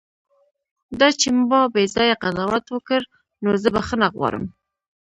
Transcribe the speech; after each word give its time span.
دا 0.99 1.07
چې 1.19 1.27
ما 1.49 1.61
بیځایه 1.75 2.15
قضاوت 2.23 2.65
وکړ، 2.69 3.01
نو 3.43 3.49
زه 3.61 3.69
بښنه 3.75 4.07
غواړم. 4.15 4.43